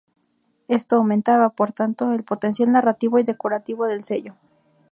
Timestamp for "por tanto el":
1.51-2.23